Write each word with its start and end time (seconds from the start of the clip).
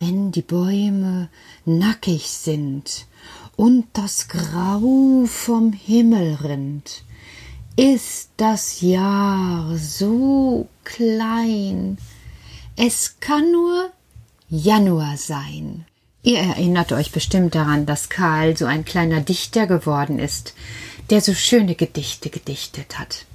wenn 0.00 0.32
die 0.32 0.42
Bäume 0.42 1.28
nackig 1.66 2.30
sind 2.30 3.06
und 3.54 3.84
das 3.92 4.28
Grau 4.28 5.26
vom 5.26 5.74
Himmel 5.74 6.38
rinnt, 6.42 7.04
ist 7.76 8.30
das 8.38 8.80
Jahr 8.80 9.76
so 9.76 10.68
klein. 10.84 11.98
Es 12.76 13.20
kann 13.20 13.52
nur 13.52 13.90
Januar 14.48 15.18
sein. 15.18 15.84
Ihr 16.22 16.38
erinnert 16.38 16.92
euch 16.92 17.12
bestimmt 17.12 17.54
daran, 17.54 17.84
dass 17.84 18.08
Karl 18.08 18.56
so 18.56 18.64
ein 18.64 18.86
kleiner 18.86 19.20
Dichter 19.20 19.66
geworden 19.66 20.18
ist, 20.18 20.54
der 21.10 21.20
so 21.20 21.34
schöne 21.34 21.74
Gedichte 21.74 22.30
gedichtet 22.30 22.98
hat. 22.98 23.26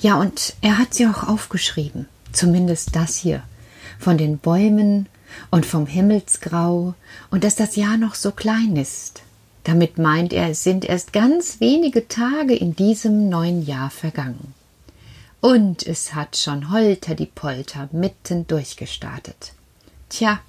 Ja, 0.00 0.16
und 0.16 0.54
er 0.60 0.78
hat 0.78 0.92
sie 0.92 1.06
auch 1.06 1.26
aufgeschrieben, 1.26 2.08
zumindest 2.30 2.94
das 2.94 3.16
hier, 3.16 3.42
von 3.98 4.18
den 4.18 4.38
Bäumen 4.38 5.08
und 5.50 5.66
vom 5.66 5.86
Himmelsgrau 5.86 6.94
und 7.30 7.44
dass 7.44 7.56
das 7.56 7.76
Jahr 7.76 7.96
noch 7.96 8.14
so 8.14 8.32
klein 8.32 8.76
ist. 8.76 9.22
Damit 9.64 9.98
meint 9.98 10.32
er, 10.32 10.50
es 10.50 10.62
sind 10.62 10.84
erst 10.84 11.12
ganz 11.12 11.60
wenige 11.60 12.06
Tage 12.06 12.54
in 12.54 12.76
diesem 12.76 13.28
neuen 13.28 13.64
Jahr 13.64 13.90
vergangen. 13.90 14.54
Und 15.40 15.86
es 15.86 16.14
hat 16.14 16.36
schon 16.36 16.70
Holter 16.70 17.14
die 17.14 17.26
Polter 17.26 17.88
mitten 17.92 18.46
durchgestartet. 18.46 19.52
Tja, 20.08 20.40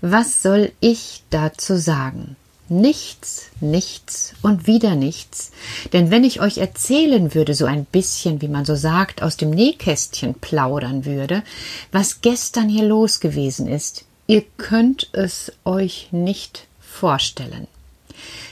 was 0.00 0.42
soll 0.42 0.72
ich 0.80 1.22
dazu 1.30 1.76
sagen? 1.76 2.36
Nichts, 2.72 3.46
nichts 3.60 4.34
und 4.42 4.68
wieder 4.68 4.94
nichts. 4.94 5.50
Denn 5.92 6.12
wenn 6.12 6.22
ich 6.22 6.40
euch 6.40 6.58
erzählen 6.58 7.34
würde, 7.34 7.52
so 7.52 7.66
ein 7.66 7.84
bisschen, 7.84 8.40
wie 8.42 8.48
man 8.48 8.64
so 8.64 8.76
sagt, 8.76 9.24
aus 9.24 9.36
dem 9.36 9.50
Nähkästchen 9.50 10.34
plaudern 10.34 11.04
würde, 11.04 11.42
was 11.90 12.20
gestern 12.20 12.68
hier 12.68 12.84
los 12.84 13.18
gewesen 13.18 13.66
ist, 13.66 14.04
ihr 14.28 14.44
könnt 14.56 15.08
es 15.10 15.50
euch 15.64 16.10
nicht 16.12 16.68
vorstellen. 16.80 17.66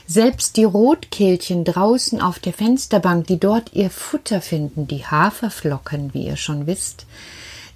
Selbst 0.05 0.57
die 0.57 0.65
Rotkehlchen 0.65 1.63
draußen 1.63 2.19
auf 2.19 2.39
der 2.39 2.51
Fensterbank, 2.51 3.27
die 3.27 3.39
dort 3.39 3.71
ihr 3.73 3.89
Futter 3.89 4.41
finden, 4.41 4.85
die 4.85 5.05
Haferflocken, 5.05 6.13
wie 6.13 6.25
ihr 6.25 6.35
schon 6.35 6.67
wisst, 6.67 7.05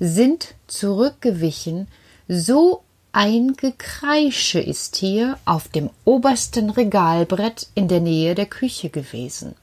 sind 0.02 0.56
zurückgewichen, 0.68 1.88
so 2.28 2.84
ein 3.14 3.56
Gekreische 3.56 4.60
ist 4.60 4.96
hier 4.96 5.38
auf 5.46 5.68
dem 5.68 5.92
obersten 6.04 6.72
Regalbrett 6.72 7.68
in 7.76 7.88
der 7.88 8.00
Nähe 8.00 8.34
der 8.34 8.48
Küche 8.48 8.90
gewesen. 8.90 9.56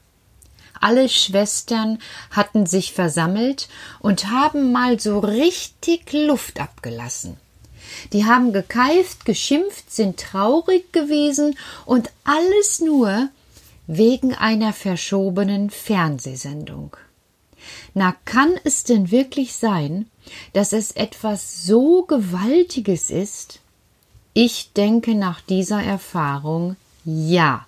Alle 0.79 1.09
Schwestern 1.09 1.99
hatten 2.31 2.65
sich 2.65 2.93
versammelt 2.93 3.67
und 3.99 4.29
haben 4.31 4.71
mal 4.71 4.99
so 5.01 5.19
richtig 5.19 6.11
Luft 6.13 6.61
abgelassen. 6.61 7.37
Die 8.13 8.25
haben 8.25 8.53
gekeift, 8.53 9.25
geschimpft, 9.25 9.91
sind 9.91 10.17
traurig 10.17 10.93
gewesen 10.93 11.57
und 11.85 12.09
alles 12.23 12.79
nur 12.79 13.27
wegen 13.85 14.33
einer 14.33 14.71
verschobenen 14.71 15.69
Fernsehsendung. 15.69 16.95
Na, 17.93 18.15
kann 18.25 18.53
es 18.63 18.83
denn 18.83 19.11
wirklich 19.11 19.53
sein, 19.53 20.07
dass 20.53 20.73
es 20.73 20.91
etwas 20.91 21.65
so 21.65 22.03
Gewaltiges 22.03 23.09
ist? 23.09 23.59
Ich 24.33 24.71
denke 24.73 25.15
nach 25.15 25.41
dieser 25.41 25.83
Erfahrung 25.83 26.75
ja. 27.03 27.65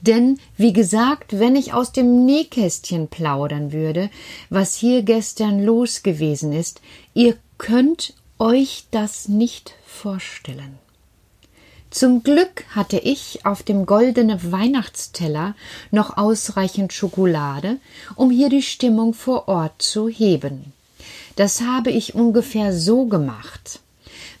Denn, 0.00 0.40
wie 0.56 0.72
gesagt, 0.72 1.38
wenn 1.38 1.56
ich 1.56 1.72
aus 1.72 1.92
dem 1.92 2.24
Nähkästchen 2.24 3.08
plaudern 3.08 3.72
würde, 3.72 4.10
was 4.48 4.74
hier 4.74 5.02
gestern 5.02 5.62
los 5.62 6.02
gewesen 6.02 6.52
ist, 6.52 6.80
ihr 7.14 7.36
könnt 7.58 8.14
euch 8.38 8.86
das 8.90 9.28
nicht 9.28 9.74
vorstellen. 9.86 10.78
Zum 11.90 12.22
Glück 12.22 12.64
hatte 12.70 12.98
ich 12.98 13.44
auf 13.44 13.64
dem 13.64 13.84
goldenen 13.84 14.52
Weihnachtsteller 14.52 15.56
noch 15.90 16.16
ausreichend 16.16 16.92
Schokolade, 16.92 17.78
um 18.14 18.30
hier 18.30 18.48
die 18.48 18.62
Stimmung 18.62 19.12
vor 19.12 19.48
Ort 19.48 19.82
zu 19.82 20.08
heben. 20.08 20.72
Das 21.34 21.62
habe 21.62 21.90
ich 21.90 22.14
ungefähr 22.14 22.72
so 22.72 23.06
gemacht. 23.06 23.80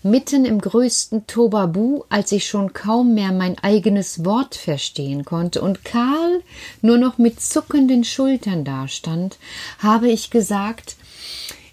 Mitten 0.04 0.44
im 0.44 0.60
größten 0.60 1.26
Tobabu, 1.26 2.04
als 2.08 2.30
ich 2.30 2.46
schon 2.46 2.72
kaum 2.72 3.14
mehr 3.14 3.32
mein 3.32 3.58
eigenes 3.58 4.24
Wort 4.24 4.54
verstehen 4.54 5.24
konnte 5.24 5.60
und 5.60 5.84
Karl 5.84 6.42
nur 6.82 6.98
noch 6.98 7.18
mit 7.18 7.40
zuckenden 7.40 8.04
Schultern 8.04 8.64
dastand, 8.64 9.38
habe 9.80 10.08
ich 10.08 10.30
gesagt, 10.30 10.96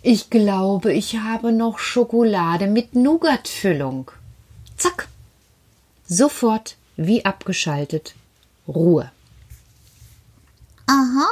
ich 0.02 0.30
glaube, 0.32 0.92
ich 0.92 1.20
habe 1.20 1.52
noch 1.52 1.78
Schokolade 1.78 2.68
mit 2.68 2.96
Nougatfüllung. 2.96 4.12
Zack, 4.76 5.08
Sofort, 6.08 6.78
wie 6.96 7.26
abgeschaltet, 7.26 8.16
Ruhe. 8.68 9.12
Aha, 10.86 11.28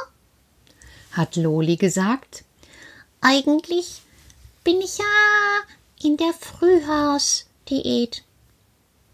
hat 1.14 1.38
Loli 1.38 1.78
gesagt. 1.78 2.44
Eigentlich 3.22 4.02
bin 4.66 4.82
ich 4.82 4.98
ja 4.98 5.06
in 6.04 6.18
der 6.18 6.34
Frühhausdiät. 6.34 8.24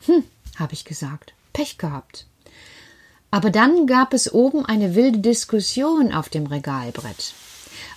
Hm, 0.07 0.23
habe 0.57 0.73
ich 0.73 0.83
gesagt. 0.83 1.33
Pech 1.53 1.77
gehabt. 1.77 2.25
Aber 3.29 3.49
dann 3.49 3.85
gab 3.85 4.13
es 4.13 4.33
oben 4.33 4.65
eine 4.65 4.95
wilde 4.95 5.19
Diskussion 5.19 6.11
auf 6.11 6.27
dem 6.27 6.47
Regalbrett. 6.47 7.33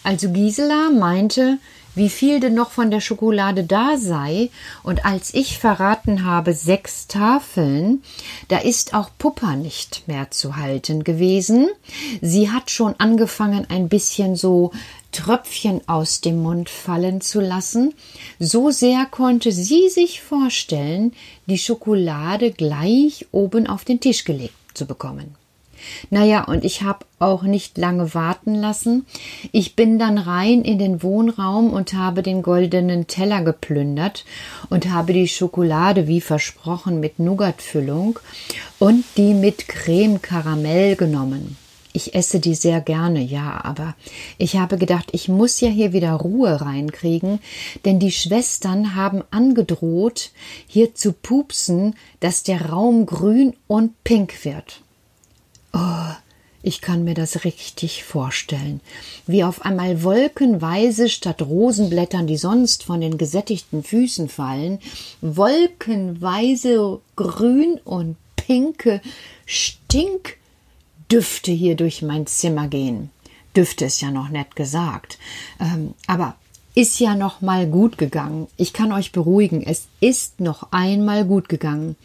Also 0.02 0.30
Gisela 0.30 0.90
meinte, 0.90 1.58
wie 1.94 2.08
viel 2.08 2.40
denn 2.40 2.54
noch 2.54 2.70
von 2.70 2.90
der 2.90 3.00
Schokolade 3.00 3.64
da 3.64 3.96
sei, 3.96 4.50
und 4.82 5.04
als 5.04 5.32
ich 5.34 5.58
verraten 5.58 6.24
habe 6.24 6.54
sechs 6.54 7.06
Tafeln, 7.06 8.02
da 8.48 8.58
ist 8.58 8.94
auch 8.94 9.10
Puppa 9.18 9.56
nicht 9.56 10.06
mehr 10.06 10.30
zu 10.30 10.56
halten 10.56 11.04
gewesen. 11.04 11.68
Sie 12.20 12.50
hat 12.50 12.70
schon 12.70 12.94
angefangen, 12.98 13.66
ein 13.68 13.88
bisschen 13.88 14.36
so 14.36 14.72
Tröpfchen 15.12 15.80
aus 15.86 16.20
dem 16.20 16.42
Mund 16.42 16.68
fallen 16.68 17.20
zu 17.20 17.40
lassen. 17.40 17.94
So 18.40 18.70
sehr 18.70 19.06
konnte 19.06 19.52
sie 19.52 19.88
sich 19.88 20.20
vorstellen, 20.20 21.12
die 21.46 21.58
Schokolade 21.58 22.50
gleich 22.50 23.26
oben 23.30 23.66
auf 23.68 23.84
den 23.84 24.00
Tisch 24.00 24.24
gelegt 24.24 24.54
zu 24.74 24.86
bekommen. 24.86 25.36
Naja, 26.10 26.44
und 26.44 26.64
ich 26.64 26.82
habe 26.82 27.06
auch 27.18 27.42
nicht 27.42 27.78
lange 27.78 28.14
warten 28.14 28.54
lassen. 28.54 29.06
Ich 29.52 29.76
bin 29.76 29.98
dann 29.98 30.18
rein 30.18 30.62
in 30.62 30.78
den 30.78 31.02
Wohnraum 31.02 31.70
und 31.70 31.94
habe 31.94 32.22
den 32.22 32.42
goldenen 32.42 33.06
Teller 33.06 33.42
geplündert 33.42 34.24
und 34.70 34.90
habe 34.90 35.12
die 35.12 35.28
Schokolade 35.28 36.06
wie 36.06 36.20
versprochen 36.20 37.00
mit 37.00 37.18
Nougatfüllung 37.18 38.18
und 38.78 39.04
die 39.16 39.34
mit 39.34 39.68
Creme 39.68 40.20
Karamell 40.20 40.96
genommen. 40.96 41.56
Ich 41.96 42.12
esse 42.16 42.40
die 42.40 42.56
sehr 42.56 42.80
gerne, 42.80 43.20
ja, 43.20 43.60
aber 43.62 43.94
ich 44.36 44.56
habe 44.56 44.78
gedacht, 44.78 45.10
ich 45.12 45.28
muss 45.28 45.60
ja 45.60 45.68
hier 45.68 45.92
wieder 45.92 46.12
Ruhe 46.14 46.60
reinkriegen, 46.60 47.38
denn 47.84 48.00
die 48.00 48.10
Schwestern 48.10 48.96
haben 48.96 49.22
angedroht, 49.30 50.32
hier 50.66 50.96
zu 50.96 51.12
pupsen, 51.12 51.94
dass 52.18 52.42
der 52.42 52.70
Raum 52.70 53.06
grün 53.06 53.54
und 53.68 54.02
pink 54.02 54.44
wird. 54.44 54.82
Oh, 55.74 56.14
ich 56.62 56.80
kann 56.80 57.04
mir 57.04 57.14
das 57.14 57.44
richtig 57.44 58.04
vorstellen, 58.04 58.80
wie 59.26 59.44
auf 59.44 59.66
einmal 59.66 60.02
wolkenweise 60.02 61.08
statt 61.08 61.42
Rosenblättern, 61.42 62.26
die 62.26 62.36
sonst 62.36 62.84
von 62.84 63.00
den 63.00 63.18
gesättigten 63.18 63.82
Füßen 63.82 64.28
fallen, 64.28 64.78
wolkenweise 65.20 67.00
grün 67.16 67.80
und 67.84 68.16
pinke 68.36 69.00
Stinkdüfte 69.46 71.50
hier 71.50 71.76
durch 71.76 72.02
mein 72.02 72.26
Zimmer 72.26 72.68
gehen. 72.68 73.10
Düfte 73.56 73.86
ist 73.86 74.00
ja 74.00 74.10
noch 74.10 74.28
nett 74.28 74.56
gesagt. 74.56 75.18
Ähm, 75.60 75.94
aber 76.06 76.36
ist 76.74 76.98
ja 76.98 77.14
noch 77.14 77.40
mal 77.40 77.66
gut 77.66 77.98
gegangen. 77.98 78.48
Ich 78.56 78.72
kann 78.72 78.90
euch 78.90 79.12
beruhigen, 79.12 79.62
es 79.62 79.86
ist 80.00 80.40
noch 80.40 80.72
einmal 80.72 81.24
gut 81.24 81.48
gegangen. 81.48 81.96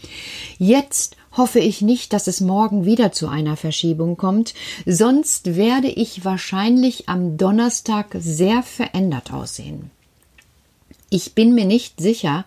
Jetzt 0.57 1.15
hoffe 1.36 1.60
ich 1.60 1.81
nicht, 1.81 2.14
dass 2.14 2.28
es 2.28 2.42
morgen 2.42 2.86
wieder 2.86 3.12
zu 3.12 3.28
einer 3.28 3.58
Verschiebung 3.58 4.18
kommt, 4.18 4.54
sonst 4.86 5.56
werde 5.56 5.88
ich 5.88 6.26
wahrscheinlich 6.26 7.10
am 7.10 7.38
Donnerstag 7.38 8.16
sehr 8.20 8.64
verändert 8.64 9.31
aussehen. 9.31 9.92
Ich 11.10 11.34
bin 11.34 11.56
mir 11.56 11.66
nicht 11.66 12.00
sicher, 12.00 12.46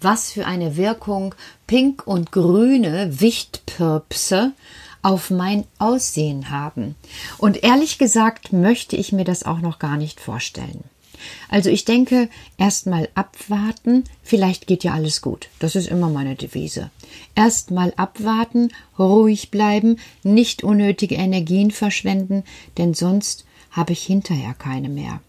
was 0.00 0.32
für 0.32 0.46
eine 0.46 0.76
Wirkung 0.76 1.34
pink 1.66 2.06
und 2.06 2.30
grüne 2.30 3.20
Wichtpirpse 3.20 4.52
auf 5.00 5.30
mein 5.30 5.64
Aussehen 5.78 6.50
haben. 6.50 6.94
Und 7.38 7.62
ehrlich 7.62 7.98
gesagt 7.98 8.52
möchte 8.52 8.96
ich 8.96 9.12
mir 9.12 9.24
das 9.24 9.44
auch 9.44 9.58
noch 9.58 9.78
gar 9.78 9.96
nicht 9.96 10.20
vorstellen. 10.20 10.84
Also 11.48 11.70
ich 11.70 11.84
denke, 11.84 12.28
erstmal 12.58 13.08
abwarten, 13.14 14.04
vielleicht 14.22 14.66
geht 14.66 14.84
ja 14.84 14.94
alles 14.94 15.22
gut. 15.22 15.48
Das 15.58 15.76
ist 15.76 15.88
immer 15.88 16.08
meine 16.08 16.34
Devise. 16.34 16.90
Erstmal 17.34 17.92
abwarten, 17.96 18.70
ruhig 18.98 19.50
bleiben, 19.50 19.98
nicht 20.22 20.62
unnötige 20.62 21.16
Energien 21.16 21.70
verschwenden, 21.70 22.44
denn 22.78 22.94
sonst 22.94 23.44
habe 23.70 23.92
ich 23.92 24.02
hinterher 24.02 24.54
keine 24.54 24.88
mehr. 24.88 25.20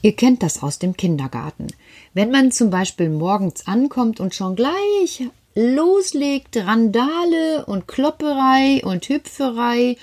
Ihr 0.00 0.14
kennt 0.14 0.42
das 0.42 0.62
aus 0.62 0.78
dem 0.78 0.96
Kindergarten. 0.96 1.68
Wenn 2.14 2.30
man 2.30 2.52
zum 2.52 2.70
Beispiel 2.70 3.08
morgens 3.08 3.66
ankommt 3.66 4.20
und 4.20 4.34
schon 4.34 4.54
gleich 4.54 5.28
loslegt, 5.54 6.56
Randale 6.56 7.66
und 7.66 7.88
Klopperei 7.88 8.80
und 8.84 9.08
Hüpferei, 9.08 9.96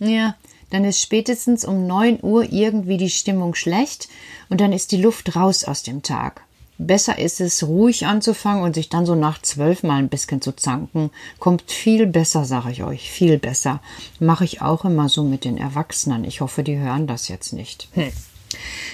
ja, 0.00 0.36
dann 0.70 0.84
ist 0.84 1.00
spätestens 1.00 1.64
um 1.64 1.86
neun 1.86 2.18
Uhr 2.22 2.52
irgendwie 2.52 2.96
die 2.96 3.10
Stimmung 3.10 3.54
schlecht 3.54 4.08
und 4.48 4.60
dann 4.60 4.72
ist 4.72 4.92
die 4.92 5.00
Luft 5.00 5.36
raus 5.36 5.64
aus 5.64 5.82
dem 5.82 6.02
Tag. 6.02 6.42
Besser 6.78 7.18
ist 7.18 7.40
es, 7.40 7.62
ruhig 7.62 8.06
anzufangen 8.06 8.62
und 8.62 8.74
sich 8.74 8.90
dann 8.90 9.06
so 9.06 9.14
nach 9.14 9.40
zwölf 9.40 9.82
mal 9.82 9.96
ein 9.96 10.10
bisschen 10.10 10.42
zu 10.42 10.52
zanken. 10.52 11.10
Kommt 11.38 11.70
viel 11.70 12.06
besser, 12.06 12.44
sage 12.44 12.70
ich 12.70 12.82
euch, 12.82 13.10
viel 13.10 13.38
besser. 13.38 13.80
Mache 14.20 14.44
ich 14.44 14.60
auch 14.60 14.84
immer 14.84 15.08
so 15.08 15.24
mit 15.24 15.44
den 15.44 15.56
Erwachsenen. 15.56 16.24
Ich 16.24 16.42
hoffe, 16.42 16.62
die 16.62 16.76
hören 16.76 17.06
das 17.06 17.28
jetzt 17.28 17.54
nicht. 17.54 17.88
Hm. 17.94 18.12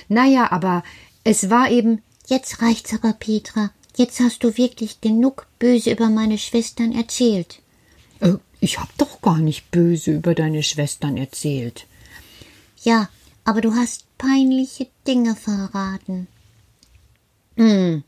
Naja, 0.08 0.52
aber 0.52 0.84
es 1.24 1.50
war 1.50 1.70
eben. 1.70 2.02
Jetzt 2.28 2.62
reicht's 2.62 2.94
aber, 2.94 3.14
Petra. 3.14 3.70
Jetzt 3.96 4.20
hast 4.20 4.44
du 4.44 4.56
wirklich 4.56 5.00
genug 5.00 5.46
böse 5.58 5.90
über 5.90 6.08
meine 6.08 6.38
Schwestern 6.38 6.92
erzählt. 6.92 7.58
Ich 8.64 8.78
hab 8.78 8.96
doch 8.96 9.20
gar 9.20 9.38
nicht 9.38 9.72
böse 9.72 10.12
über 10.12 10.36
deine 10.36 10.62
Schwestern 10.62 11.16
erzählt. 11.16 11.88
Ja, 12.84 13.08
aber 13.42 13.60
du 13.60 13.74
hast 13.74 14.04
peinliche 14.18 14.86
Dinge 15.04 15.34
verraten. 15.34 16.28
Hm, 17.56 18.04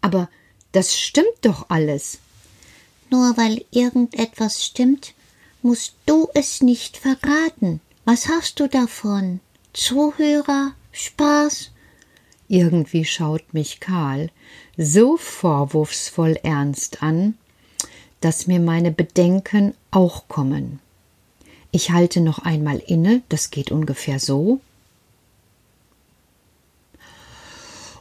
aber 0.00 0.30
das 0.72 0.98
stimmt 0.98 1.40
doch 1.42 1.66
alles. 1.68 2.18
Nur 3.10 3.36
weil 3.36 3.62
irgendetwas 3.72 4.64
stimmt, 4.64 5.12
musst 5.60 5.92
du 6.06 6.30
es 6.32 6.62
nicht 6.62 6.96
verraten. 6.96 7.82
Was 8.06 8.28
hast 8.28 8.58
du 8.58 8.68
davon? 8.68 9.40
Zuhörer, 9.74 10.72
Spaß? 10.92 11.72
Irgendwie 12.48 13.04
schaut 13.04 13.52
mich 13.52 13.80
Karl 13.80 14.30
so 14.78 15.18
vorwurfsvoll 15.18 16.38
ernst 16.42 17.02
an, 17.02 17.34
dass 18.20 18.46
mir 18.46 18.60
meine 18.60 18.90
Bedenken 18.90 19.74
auch 19.90 20.28
kommen. 20.28 20.80
Ich 21.72 21.90
halte 21.90 22.20
noch 22.20 22.40
einmal 22.40 22.78
inne, 22.78 23.22
das 23.28 23.50
geht 23.50 23.70
ungefähr 23.70 24.18
so. 24.18 24.60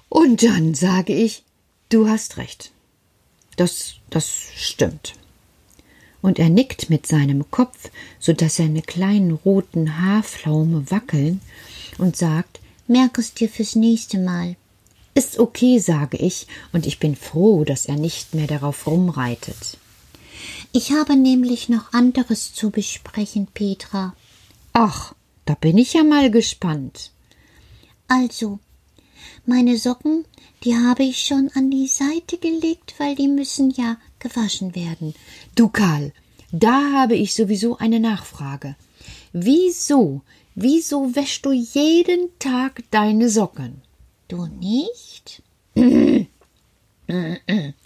Und 0.09 0.43
dann 0.43 0.73
sage 0.73 1.13
ich, 1.13 1.43
du 1.89 2.07
hast 2.07 2.37
recht. 2.37 2.71
Das, 3.57 3.95
das 4.09 4.27
stimmt. 4.55 5.13
Und 6.21 6.39
er 6.39 6.49
nickt 6.49 6.89
mit 6.89 7.05
seinem 7.05 7.49
Kopf, 7.51 7.89
so 8.19 8.33
dass 8.33 8.57
seine 8.57 8.81
kleinen 8.81 9.31
roten 9.31 10.01
Haarpflaume 10.01 10.89
wackeln 10.91 11.41
und 11.97 12.17
sagt, 12.17 12.59
merk 12.87 13.17
es 13.19 13.33
dir 13.33 13.49
fürs 13.49 13.75
nächste 13.75 14.17
Mal. 14.17 14.55
Ist 15.13 15.39
okay, 15.39 15.79
sage 15.79 16.17
ich, 16.17 16.47
und 16.73 16.85
ich 16.85 16.99
bin 16.99 17.15
froh, 17.15 17.63
dass 17.63 17.85
er 17.85 17.95
nicht 17.95 18.33
mehr 18.33 18.47
darauf 18.47 18.87
rumreitet. 18.87 19.77
Ich 20.71 20.91
habe 20.91 21.15
nämlich 21.15 21.69
noch 21.69 21.93
anderes 21.93 22.53
zu 22.53 22.69
besprechen, 22.69 23.47
Petra. 23.47 24.15
Ach, 24.73 25.13
da 25.45 25.55
bin 25.55 25.77
ich 25.77 25.93
ja 25.93 26.03
mal 26.03 26.29
gespannt. 26.31 27.11
Also, 28.07 28.59
meine 29.45 29.77
Socken, 29.77 30.25
die 30.63 30.75
habe 30.75 31.03
ich 31.03 31.23
schon 31.23 31.49
an 31.55 31.71
die 31.71 31.87
Seite 31.87 32.37
gelegt, 32.37 32.95
weil 32.97 33.15
die 33.15 33.27
müssen 33.27 33.71
ja 33.71 33.97
gewaschen 34.19 34.75
werden. 34.75 35.13
Du 35.55 35.69
Karl, 35.69 36.13
da 36.51 36.91
habe 36.93 37.15
ich 37.15 37.33
sowieso 37.33 37.77
eine 37.77 37.99
Nachfrage. 37.99 38.75
Wieso 39.31 40.21
Wieso 40.61 41.15
wäschst 41.15 41.45
du 41.45 41.53
jeden 41.53 42.37
Tag 42.37 42.83
deine 42.91 43.29
Socken? 43.29 43.81
Du 44.27 44.45
nicht? 44.47 45.41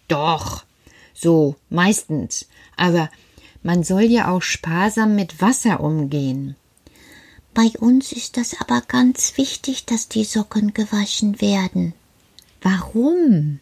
Doch, 0.08 0.66
so 1.14 1.56
meistens. 1.70 2.48
Aber 2.76 3.10
man 3.62 3.84
soll 3.84 4.04
ja 4.04 4.32
auch 4.32 4.42
sparsam 4.42 5.16
mit 5.16 5.42
Wasser 5.42 5.80
umgehen. 5.80 6.56
Bei 7.54 7.72
uns 7.80 8.12
ist 8.12 8.38
das 8.38 8.60
aber 8.60 8.82
ganz 8.82 9.38
wichtig, 9.38 9.86
dass 9.86 10.10
die 10.10 10.24
Socken 10.24 10.74
gewaschen 10.74 11.40
werden. 11.40 11.94
Warum? 12.62 13.60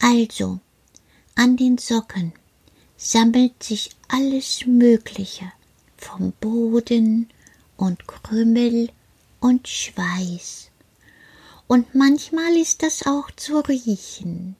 Also, 0.00 0.58
an 1.34 1.56
den 1.56 1.76
Socken 1.76 2.32
sammelt 2.96 3.62
sich 3.62 3.90
alles 4.08 4.64
Mögliche, 4.66 5.52
vom 5.96 6.32
Boden 6.40 7.28
und 7.76 8.06
Krümmel 8.06 8.90
und 9.40 9.68
Schweiß. 9.68 10.70
Und 11.66 11.94
manchmal 11.94 12.56
ist 12.56 12.82
das 12.82 13.06
auch 13.06 13.30
zu 13.36 13.60
riechen. 13.60 14.56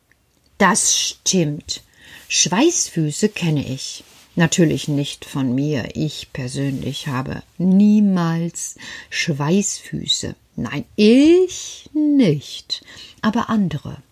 Das 0.61 0.95
stimmt. 0.95 1.81
Schweißfüße 2.29 3.31
kenne 3.31 3.67
ich. 3.67 4.05
Natürlich 4.37 4.89
nicht 4.89 5.25
von 5.25 5.55
mir. 5.55 5.89
Ich 5.95 6.35
persönlich 6.35 7.07
habe 7.07 7.43
niemals 7.57 8.77
Schweißfüße. 9.09 10.35
Nein, 10.57 10.85
ich 10.97 11.89
nicht. 11.95 12.85
Aber 13.23 13.49
andere. 13.49 14.03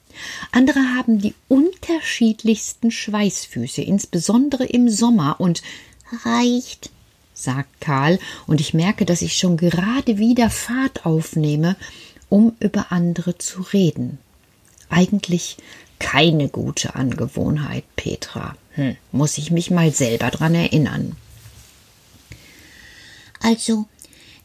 Andere 0.50 0.80
haben 0.96 1.18
die 1.18 1.34
unterschiedlichsten 1.48 2.90
Schweißfüße, 2.90 3.82
insbesondere 3.82 4.64
im 4.64 4.88
Sommer 4.88 5.38
und 5.40 5.60
reicht 6.24 6.88
sagt 7.34 7.82
Karl, 7.82 8.18
und 8.46 8.62
ich 8.62 8.72
merke, 8.72 9.04
dass 9.04 9.20
ich 9.20 9.36
schon 9.36 9.58
gerade 9.58 10.16
wieder 10.16 10.48
Fahrt 10.48 11.04
aufnehme, 11.04 11.76
um 12.30 12.56
über 12.58 12.90
andere 12.90 13.36
zu 13.36 13.60
reden. 13.60 14.18
Eigentlich 14.88 15.58
keine 15.98 16.48
gute 16.48 16.94
Angewohnheit, 16.94 17.84
Petra. 17.96 18.56
Hm, 18.72 18.96
muss 19.12 19.38
ich 19.38 19.50
mich 19.50 19.70
mal 19.70 19.92
selber 19.92 20.30
dran 20.30 20.54
erinnern. 20.54 21.16
Also, 23.40 23.86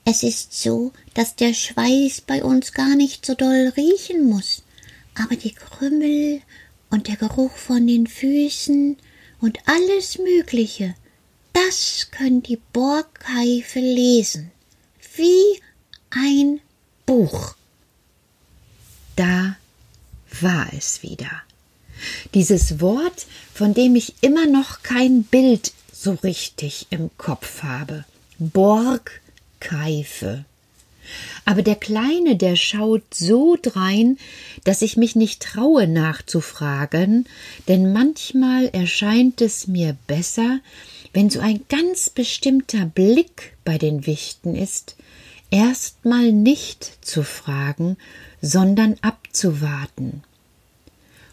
es 0.05 0.23
ist 0.23 0.61
so, 0.61 0.91
dass 1.13 1.35
der 1.35 1.53
Schweiß 1.53 2.21
bei 2.21 2.44
uns 2.44 2.73
gar 2.73 2.95
nicht 2.95 3.25
so 3.25 3.35
doll 3.35 3.73
riechen 3.77 4.29
muss, 4.29 4.63
aber 5.15 5.35
die 5.35 5.53
Krümmel 5.53 6.41
und 6.89 7.07
der 7.07 7.15
Geruch 7.15 7.55
von 7.55 7.88
den 7.88 8.07
Füßen 8.07 8.97
und 9.39 9.59
alles 9.65 10.19
Mögliche, 10.19 10.95
das 11.53 12.09
können 12.11 12.44
die 12.44 12.59
Borgkeife 12.73 13.79
lesen, 13.79 14.51
wie 15.15 15.61
ein 16.09 16.59
Buch. 17.05 17.55
Da 19.15 19.55
war 20.41 20.68
es 20.75 21.03
wieder. 21.03 21.44
Dieses 22.33 22.81
Wort, 22.81 23.25
von 23.53 23.74
dem 23.74 23.96
ich 23.96 24.15
immer 24.22 24.48
noch 24.48 24.84
kein 24.84 25.24
Bild 25.24 25.74
so 25.91 26.17
richtig 26.24 26.88
im 26.89 27.10
Kopf 27.17 27.63
habe. 27.63 28.03
Borgkeife. 28.39 30.46
Aber 31.46 31.62
der 31.62 31.75
Kleine, 31.75 32.36
der 32.36 32.55
schaut 32.55 33.03
so 33.13 33.58
drein, 33.62 34.17
dass 34.63 34.81
ich 34.81 34.98
mich 34.98 35.15
nicht 35.15 35.41
traue 35.41 35.88
nachzufragen, 35.88 37.27
denn 37.67 37.91
manchmal 37.91 38.69
erscheint 38.69 39.41
es 39.41 39.67
mir 39.67 39.98
besser, 40.08 40.60
wenn 41.12 41.29
so 41.29 41.39
ein 41.39 41.62
ganz 41.69 42.10
bestimmter 42.10 42.86
Blick 42.86 43.55
bei 43.65 43.77
den 43.77 44.08
Wichten 44.08 44.55
ist, 44.55 44.96
erstmal 45.51 46.31
nicht 46.31 46.98
zu 47.01 47.24
fragen, 47.24 47.98
sondern 48.41 48.98
abzuwarten. 49.34 50.22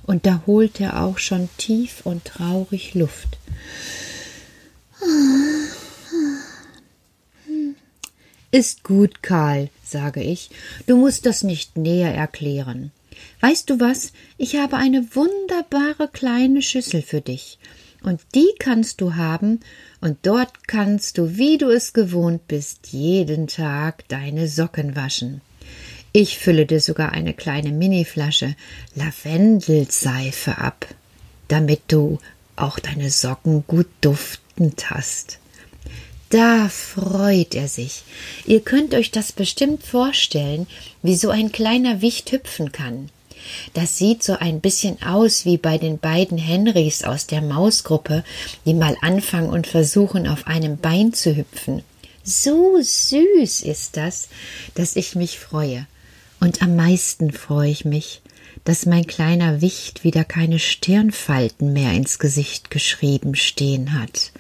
Und 0.04 0.25
da 0.25 0.42
holt 0.47 0.80
er 0.80 1.02
auch 1.02 1.19
schon 1.19 1.50
tief 1.59 2.00
und 2.04 2.25
traurig 2.25 2.95
Luft. 2.95 3.38
Ist 8.50 8.83
gut, 8.83 9.23
Karl, 9.23 9.69
sage 9.85 10.23
ich, 10.23 10.50
du 10.87 10.97
musst 10.97 11.26
das 11.26 11.42
nicht 11.42 11.76
näher 11.76 12.14
erklären. 12.14 12.90
Weißt 13.40 13.69
du 13.69 13.78
was, 13.78 14.12
ich 14.38 14.57
habe 14.57 14.76
eine 14.76 15.14
wunderbare 15.14 16.09
kleine 16.09 16.62
Schüssel 16.62 17.02
für 17.02 17.21
dich 17.21 17.59
und 18.02 18.21
die 18.35 18.49
kannst 18.59 19.02
du 19.02 19.14
haben, 19.14 19.61
und 20.00 20.16
dort 20.23 20.66
kannst 20.66 21.19
du, 21.19 21.37
wie 21.37 21.59
du 21.59 21.69
es 21.69 21.92
gewohnt 21.92 22.49
bist, 22.49 22.88
jeden 22.88 23.47
Tag 23.47 24.09
deine 24.09 24.49
Socken 24.49 24.97
waschen. 24.97 25.42
Ich 26.12 26.38
fülle 26.38 26.66
dir 26.66 26.80
sogar 26.80 27.12
eine 27.12 27.34
kleine 27.34 27.70
Miniflasche 27.70 28.56
Lavendelseife 28.96 30.58
ab, 30.58 30.86
damit 31.46 31.82
du 31.88 32.18
auch 32.56 32.80
deine 32.80 33.10
Socken 33.10 33.64
gut 33.68 33.86
duftend 34.00 34.90
hast. 34.90 35.38
Da 36.30 36.68
freut 36.68 37.54
er 37.54 37.68
sich. 37.68 38.02
Ihr 38.44 38.60
könnt 38.60 38.94
euch 38.94 39.12
das 39.12 39.32
bestimmt 39.32 39.84
vorstellen, 39.84 40.66
wie 41.02 41.14
so 41.14 41.30
ein 41.30 41.52
kleiner 41.52 42.02
Wicht 42.02 42.32
hüpfen 42.32 42.72
kann. 42.72 43.08
Das 43.74 43.96
sieht 43.96 44.22
so 44.22 44.34
ein 44.34 44.60
bisschen 44.60 45.02
aus 45.02 45.44
wie 45.44 45.58
bei 45.58 45.78
den 45.78 45.98
beiden 45.98 46.38
Henrys 46.38 47.04
aus 47.04 47.26
der 47.26 47.40
Mausgruppe, 47.40 48.24
die 48.66 48.74
mal 48.74 48.96
anfangen 49.00 49.48
und 49.48 49.66
versuchen, 49.66 50.28
auf 50.28 50.46
einem 50.46 50.76
Bein 50.76 51.12
zu 51.14 51.36
hüpfen. 51.36 51.82
So 52.22 52.76
süß 52.80 53.62
ist 53.62 53.96
das, 53.96 54.28
dass 54.74 54.96
ich 54.96 55.14
mich 55.14 55.38
freue. 55.38 55.86
Und 56.40 56.62
am 56.62 56.75
meisten 56.75 57.32
freue 57.32 57.70
ich 57.70 57.85
mich, 57.85 58.23
dass 58.64 58.87
mein 58.87 59.06
kleiner 59.06 59.61
Wicht 59.61 60.04
wieder 60.04 60.25
keine 60.25 60.59
Stirnfalten 60.59 61.73
mehr 61.73 61.92
ins 61.92 62.18
Gesicht 62.18 62.70
geschrieben 62.70 63.35
stehen 63.35 63.92
hat. 63.92 64.32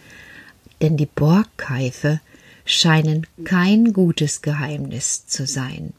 Denn 0.80 0.96
die 0.96 1.06
Borgkeife 1.06 2.20
scheinen 2.64 3.26
kein 3.44 3.92
gutes 3.92 4.40
Geheimnis 4.40 5.26
zu 5.26 5.46
sein. 5.46 5.92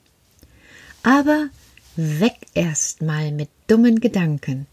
Aber 1.03 1.50
weg 1.96 2.36
erst 2.53 3.01
mal 3.01 3.31
mit 3.31 3.50
dummen 3.67 4.00
Gedanken. 4.00 4.65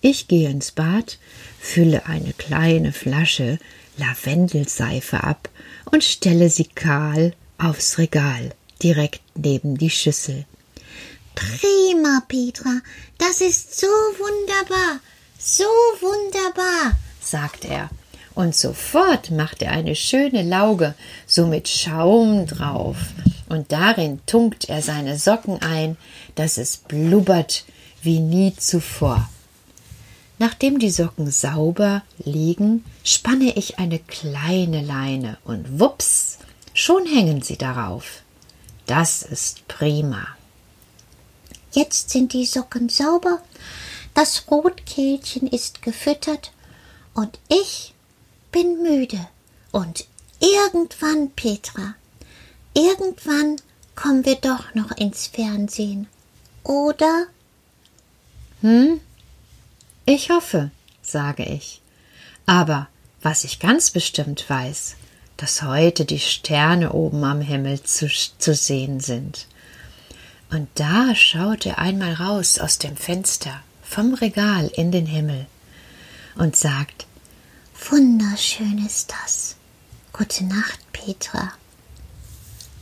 Ich 0.00 0.28
gehe 0.28 0.50
ins 0.50 0.70
Bad, 0.72 1.18
fülle 1.58 2.06
eine 2.06 2.32
kleine 2.32 2.92
Flasche 2.92 3.58
Lavendelseife 3.96 5.24
ab 5.24 5.48
und 5.90 6.04
stelle 6.04 6.50
sie 6.50 6.66
kahl 6.66 7.32
aufs 7.58 7.98
Regal, 7.98 8.50
direkt 8.82 9.22
neben 9.34 9.78
die 9.78 9.90
Schüssel. 9.90 10.44
Prima, 11.36 12.22
Petra, 12.26 12.80
das 13.18 13.40
ist 13.40 13.78
so 13.78 13.86
wunderbar, 13.86 15.00
so 15.38 15.64
wunderbar, 16.00 16.98
sagt 17.20 17.66
er. 17.66 17.90
Und 18.34 18.56
sofort 18.56 19.30
macht 19.30 19.62
er 19.62 19.70
eine 19.70 19.94
schöne 19.94 20.42
Lauge, 20.42 20.94
so 21.26 21.46
mit 21.46 21.68
Schaum 21.68 22.46
drauf, 22.46 22.96
und 23.48 23.70
darin 23.70 24.20
tunkt 24.26 24.68
er 24.68 24.82
seine 24.82 25.18
Socken 25.18 25.62
ein, 25.62 25.96
dass 26.34 26.56
es 26.56 26.78
blubbert 26.78 27.64
wie 28.02 28.18
nie 28.18 28.56
zuvor. 28.56 29.28
Nachdem 30.38 30.78
die 30.78 30.90
Socken 30.90 31.30
sauber 31.30 32.02
liegen, 32.18 32.84
spanne 33.04 33.56
ich 33.56 33.78
eine 33.78 33.98
kleine 33.98 34.82
Leine 34.82 35.38
und 35.44 35.80
wups, 35.80 36.38
schon 36.74 37.06
hängen 37.06 37.42
sie 37.42 37.56
darauf. 37.56 38.22
Das 38.86 39.22
ist 39.22 39.66
prima. 39.68 40.35
Jetzt 41.76 42.08
sind 42.08 42.32
die 42.32 42.46
Socken 42.46 42.88
sauber, 42.88 43.42
das 44.14 44.50
Rotkehlchen 44.50 45.46
ist 45.46 45.82
gefüttert 45.82 46.50
und 47.12 47.38
ich 47.48 47.92
bin 48.50 48.82
müde. 48.82 49.28
Und 49.72 50.06
irgendwann, 50.40 51.32
Petra, 51.32 51.94
irgendwann 52.72 53.56
kommen 53.94 54.24
wir 54.24 54.36
doch 54.36 54.74
noch 54.74 54.90
ins 54.92 55.26
Fernsehen. 55.26 56.08
Oder? 56.64 57.26
Hm? 58.62 58.98
Ich 60.06 60.30
hoffe, 60.30 60.70
sage 61.02 61.44
ich. 61.44 61.82
Aber 62.46 62.88
was 63.20 63.44
ich 63.44 63.58
ganz 63.58 63.90
bestimmt 63.90 64.48
weiß, 64.48 64.96
dass 65.36 65.60
heute 65.60 66.06
die 66.06 66.20
Sterne 66.20 66.94
oben 66.94 67.22
am 67.22 67.42
Himmel 67.42 67.82
zu, 67.82 68.08
zu 68.08 68.54
sehen 68.54 69.00
sind. 69.00 69.46
Und 70.50 70.68
da 70.74 71.14
schaut 71.14 71.66
er 71.66 71.78
einmal 71.78 72.14
raus 72.14 72.58
aus 72.58 72.78
dem 72.78 72.96
Fenster 72.96 73.60
vom 73.82 74.14
Regal 74.14 74.70
in 74.74 74.92
den 74.92 75.06
Himmel 75.06 75.46
und 76.36 76.56
sagt 76.56 77.06
Wunderschön 77.90 78.84
ist 78.84 79.12
das. 79.12 79.56
Gute 80.12 80.44
Nacht, 80.44 80.80
Petra. 80.92 81.52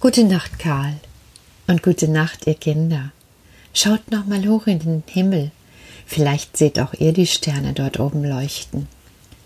Gute 0.00 0.25
Nacht, 0.25 0.59
Karl. 0.59 1.00
Und 1.66 1.83
gute 1.83 2.09
Nacht, 2.09 2.47
ihr 2.47 2.54
Kinder. 2.54 3.12
Schaut 3.73 4.11
noch 4.11 4.26
mal 4.26 4.47
hoch 4.47 4.66
in 4.66 4.78
den 4.78 5.02
Himmel 5.06 5.50
Vielleicht 6.06 6.56
seht 6.56 6.78
auch 6.78 6.94
ihr 6.94 7.12
die 7.12 7.26
Sterne 7.26 7.73
dort 7.73 7.99
oben 7.99 8.25
leuchten. 8.25 8.88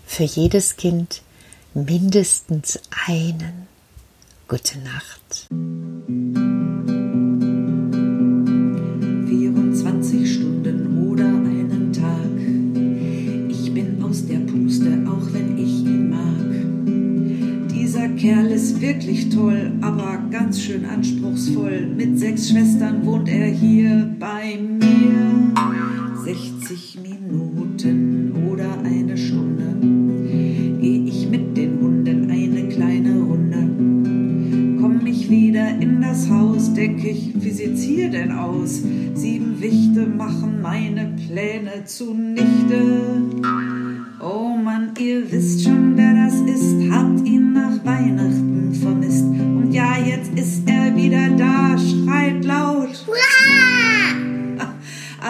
Für 0.05 0.23
jedes 0.23 0.75
Kind 0.75 1.21
mindestens 1.73 2.79
einen. 3.07 3.67
Gute 4.47 4.79
Nacht. 4.79 5.47
Wirklich 19.09 19.29
toll, 19.29 19.71
aber 19.81 20.19
ganz 20.29 20.61
schön 20.61 20.85
anspruchsvoll. 20.85 21.87
Mit 21.95 22.19
sechs 22.19 22.49
Schwestern 22.49 23.03
wohnt 23.05 23.27
er 23.27 23.47
hier 23.47 24.15
bei 24.19 24.57
mir. 24.59 24.78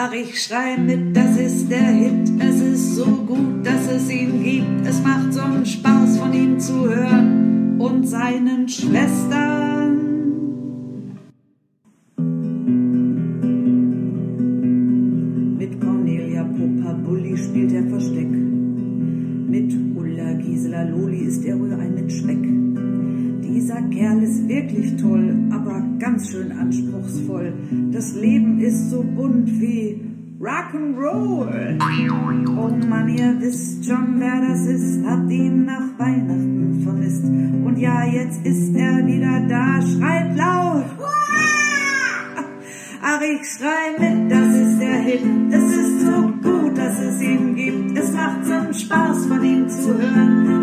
Ach, 0.02 0.12
ich 0.12 0.42
schrei 0.42 0.78
mit, 0.78 1.14
das 1.14 1.36
ist 1.36 1.70
der 1.70 1.78
Hit. 1.78 2.30
Es 2.38 2.58
ist 2.58 2.94
so 2.94 3.04
gut, 3.04 3.66
dass 3.66 3.86
es 3.86 4.08
ihn 4.08 4.42
gibt. 4.42 4.86
Es 4.86 4.98
macht 5.02 5.34
so 5.34 5.42
einen 5.42 5.66
Spaß, 5.66 6.16
von 6.16 6.32
ihm 6.32 6.58
zu 6.58 6.88
hören 6.88 7.78
und 7.78 8.08
seinen 8.08 8.66
Schwestern. 8.66 9.69
ist 24.40 24.48
wirklich 24.48 24.96
toll, 24.96 25.34
aber 25.50 25.82
ganz 25.98 26.30
schön 26.30 26.52
anspruchsvoll. 26.52 27.52
Das 27.92 28.14
Leben 28.14 28.60
ist 28.60 28.90
so 28.90 29.02
bunt 29.02 29.60
wie 29.60 30.00
Rock'n'Roll. 30.40 31.78
Und 32.48 32.88
man, 32.88 33.08
ihr 33.08 33.40
wisst 33.40 33.84
schon, 33.84 34.18
wer 34.18 34.40
das 34.40 34.66
ist, 34.66 35.04
hat 35.04 35.30
ihn 35.30 35.66
nach 35.66 35.98
Weihnachten 35.98 36.80
vermisst. 36.82 37.24
Und 37.24 37.76
ja, 37.78 38.04
jetzt 38.04 38.44
ist 38.46 38.74
er 38.74 39.06
wieder 39.06 39.40
da, 39.48 39.80
schreit 39.82 40.36
laut. 40.36 40.84
Ach, 43.02 43.20
ich 43.20 43.46
schrei 43.48 43.98
mit, 43.98 44.30
das 44.30 44.54
ist 44.54 44.78
der 44.80 45.00
Hit. 45.00 45.22
Es 45.50 45.76
ist 45.76 46.00
so 46.00 46.22
gut, 46.42 46.78
dass 46.78 47.00
es 47.00 47.22
ihn 47.22 47.54
gibt. 47.54 47.98
Es 47.98 48.12
macht 48.12 48.44
so 48.44 48.72
Spaß, 48.72 49.26
von 49.26 49.44
ihm 49.44 49.68
zu 49.68 49.88
hören. 49.98 50.59